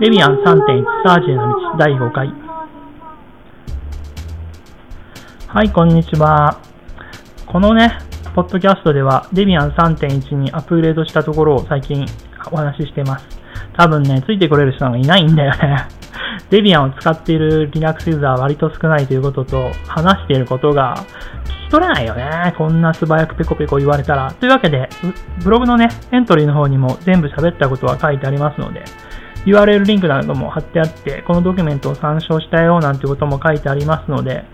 [0.00, 2.34] デビアン3.1サージへの道第5回。
[5.46, 6.60] はい、こんにちは。
[7.46, 7.96] このね、
[8.34, 12.04] ポッドキャストではデビアン3.1にアップグレードしたところを最近
[12.50, 13.28] お話ししてます。
[13.76, 15.86] 多分ね、ついてこれる人がいないんだよね。
[16.50, 20.96] デビアンを使っている Linux ユーザーは割と少ないということと、話していることが
[21.66, 22.54] 聞き取れないよね。
[22.56, 24.32] こんな素早くペコペコ言われたら。
[24.32, 24.88] というわけで、
[25.42, 28.84] ブログのね、エントリーの方にも全部喋ったことは書いてありますので、
[29.46, 34.44] URL リンクなども貼ってあって、このドキュメントを参照したよなんてことも書いてありますので、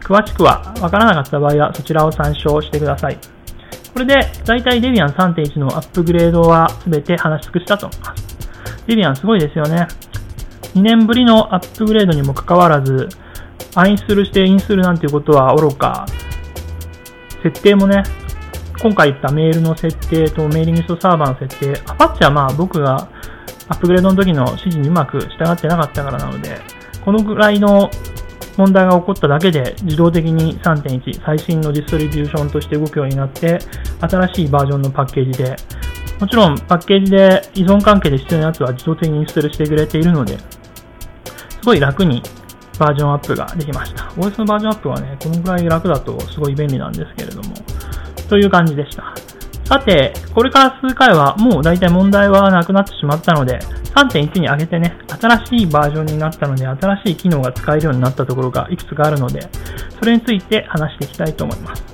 [0.00, 3.18] 詳しくはわからなかった場合はそちらを参照してください。
[3.92, 4.14] これで、
[4.46, 8.36] だいたいデビアン3.1のアップグレードは全て話し尽くしたと思います。
[8.86, 9.86] デビアンすごいですよね。
[10.74, 13.08] 2年ぶりのアップグレードにもかかわらず、
[13.74, 16.06] アインストールしてインストールなんていうことは愚か、
[17.44, 18.02] 設定もね、
[18.80, 23.08] 今回言ったメールの設定とメーリングストサーバーの設定、アパッチはまあ僕が
[23.68, 26.58] アップグレードの時の指示にうまく従ってなかったからなので、
[27.04, 27.90] このぐらいの
[28.56, 33.58] 問題が起こっただけで自動的に3.1最新のディストリビューションとして動くようになって
[34.00, 35.56] 新しいバージョンのパッケージで
[36.20, 40.44] もちろんパッケージで依存関係で必要なやつは自動的にインストールしてくれているので、す
[41.64, 42.22] ごい楽に
[42.78, 44.04] バージョンアップができました。
[44.16, 47.54] OS のバージョンアップはね、このぐらい楽だとすごい便利なんですけれども、
[48.28, 49.14] という感じでした。
[49.64, 53.58] さて、これから数回はもう大体問題はなくなってしまったので、
[53.94, 59.40] 3.1に上げてね、新しいバージョンになったので、新しい機能が使えるようになったところがいくつかあるので、
[59.98, 61.84] それについて話していきたいと思います。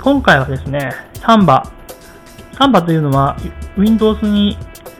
[0.00, 1.72] 今回はですね、サンバ
[2.58, 3.36] サンバというのは
[3.76, 4.58] Windows に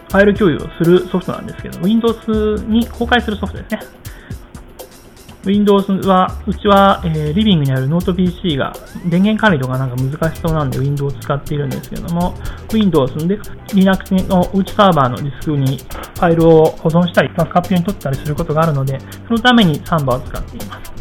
[0.08, 3.80] ファイル共有をするソフトなんですけど、Windows に公開するソフトですね。
[5.44, 8.72] Windows は、うちは、えー、リビングにあるノート PC が
[9.06, 12.34] 電源管理とかなんか難しそうなんで Windows を使っているんですけども、
[12.72, 13.38] Windows で
[13.74, 20.98] Linux の内サーバーのディスクにファイルを保存したり、バックアップ用に取ったりすることがあるので、そのために Samba を使っています。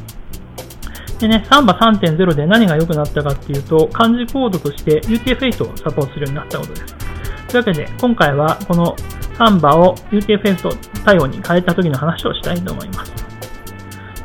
[1.19, 7.06] でね、 Samba 3.0で何が良くなったかっていうと、漢字コードとして UTF-8 をサポートするようになったことです。
[7.47, 8.95] というわけで、今回はこの
[9.37, 13.13] サンバを UTF-8 対応に変えた時の話をしたいと思います。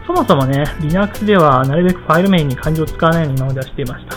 [0.07, 4.17] そもそもね、Linux ではなるべくファイル名に漢字を使わないように今まではしていました。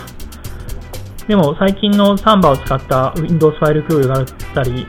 [1.26, 4.24] でも最近のサンバを使った Windows ファイル共有があっ
[4.54, 4.86] たり、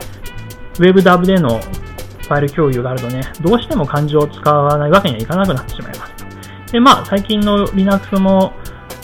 [0.74, 6.72] WebDAV でのファイル共有があるとね、どうしても漢字を使わないわけにはいかなくなってしまいます。
[6.72, 8.52] で、まあ、最近の Linux も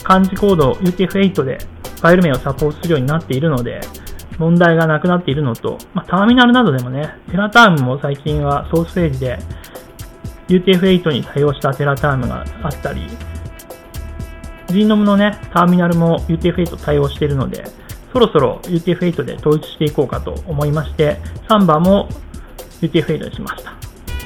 [0.03, 3.81] 漢字コード UTF-8 でファイル名をサポートするようになっているので、
[4.37, 9.39] 問題がなくなっているのと、まあ、ターミナルなどでもね、テラタームも最近はソースページで
[10.47, 13.01] UTF-8 に対応したテラタームがあったり、
[14.67, 17.65] GNOME のね、ターミナルも UTF-8 対応しているので、
[18.11, 21.17] そろそろ UTF-8 で統一していこうかと思いまして、
[21.47, 22.09] サンバも
[22.81, 23.73] UTF-8 にしました。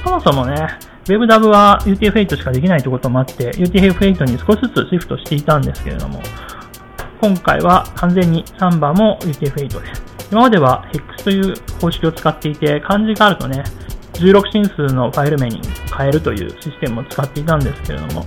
[0.04, 6.20] そもそもね、WebDAV は UTF-8 しかできないということもあって、UTF-8 に少しずつシフトしていたんですけれども、
[7.20, 10.02] 今回は完全にサンバーも UTF-8 です。
[10.32, 10.88] 今までは
[11.18, 13.62] HEX という方式を使っていて、漢字があるとね、
[14.14, 15.60] 16進数のファイル名に
[15.94, 18.24] 変えるというシステムを使っていたんですけれども、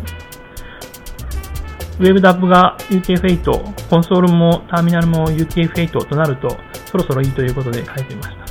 [1.97, 6.55] WebDAV が UTF-8、コンソールもターミナルも UTF-8 となると、
[6.85, 8.43] そろそろいいということで書いてみました。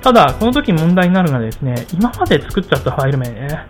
[0.00, 3.66] ただ、この時問題になるのはですね、今まで作っちゃったファイル名ね、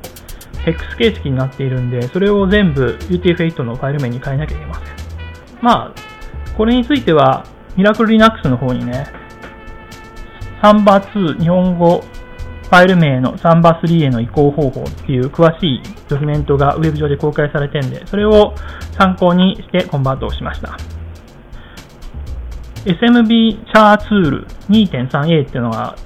[0.65, 4.85] HEX 形式になっているんで、それを全部 UTF-8 のファイル名に変えなきゃいけません。
[5.61, 6.10] まあ、
[6.61, 9.07] これについては、ミラクル Linux の方にね、
[10.61, 18.55] サンバ2日本語ファイル名のサンバ3への移行方法っていう詳しいドキュメントがウェブ上で公開されてるんで、それを
[18.99, 20.77] 参考にしてコンバートをしました。
[22.85, 25.97] SMB チャーツール 2.3a っていうのが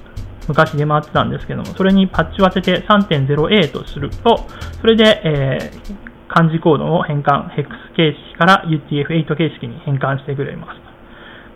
[0.47, 4.45] 昔出回ってたんですけども、それにパッチを当てて 3.0a とすると、
[4.79, 10.75] それで、えー、漢字コードを変換、HEX 形式から UTF-8 形式に変換してくれます。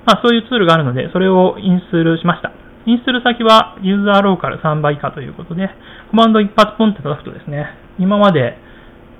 [0.07, 2.53] まあ、そういうツールがあるので、それをインストールしました。
[2.87, 5.67] インストール先はユーザーローカル3倍以下ということで、
[6.11, 7.67] コマンド一発ポンって叩くとですね、
[7.99, 8.55] 今まで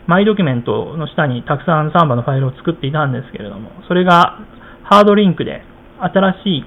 [0.07, 4.39] マイドキュメントの下にたくさんサンバのファイルを作っていたんですけれども、それが
[4.83, 5.62] ハードリンクで
[6.00, 6.66] 新しい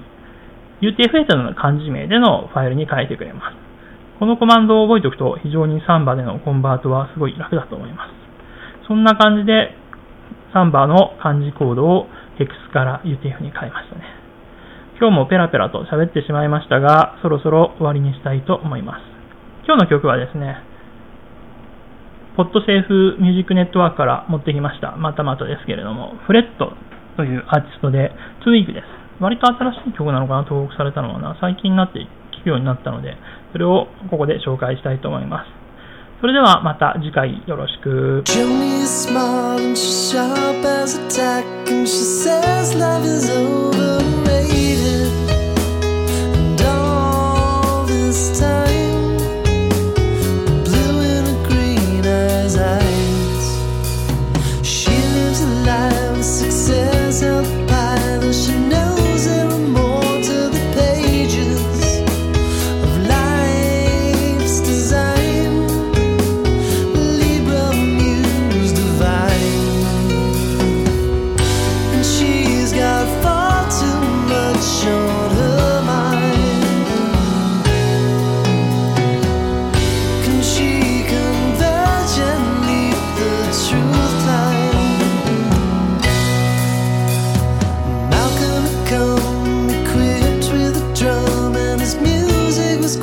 [0.85, 3.57] UTF-8 の漢字名でのファイルに変えてくれます。
[4.19, 8.22] このコマンドを覚えておくと非常にサンバでのコンバートはすごい楽だと思います。
[8.87, 9.75] そんな感じで、
[10.53, 12.07] サンバの漢字コードを
[12.37, 14.03] ヘクスから UTF に変えましたね。
[14.99, 19.01] 今日もペラペラと喋ってしまいましたが、そろそろ終わりにしたいと思います。
[19.65, 20.57] 今日の曲はですね、
[22.35, 24.95] ポッドセーフミュージックネットワークから持ってきました。
[24.97, 26.73] またまたですけれども、フレット
[27.15, 28.11] というアーティストで、
[28.43, 28.85] トイーグです。
[29.19, 31.99] 割と新しい曲なのかな、登録されたのはな、最近になって
[32.39, 33.17] 聞くようになったので、
[33.51, 35.62] それをここで紹介したいと思います。
[36.23, 38.23] それではまた次回よろしく。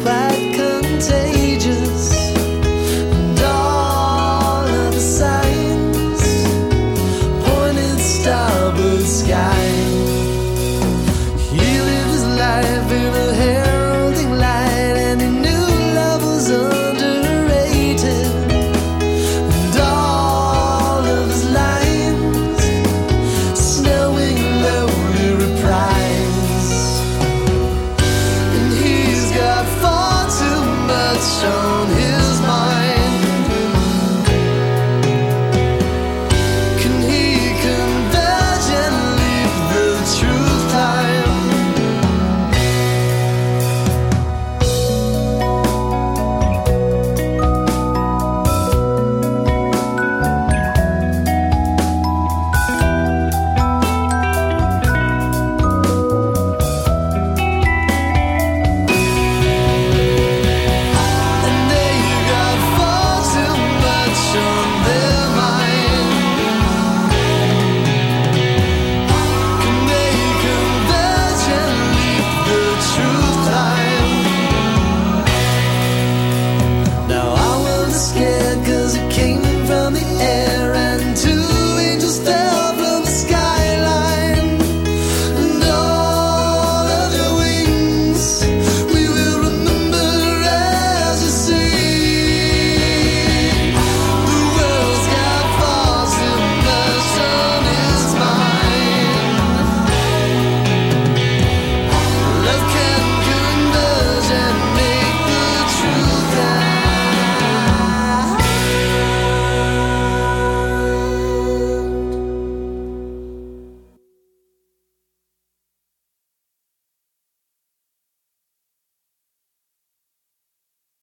[0.03, 0.70] quite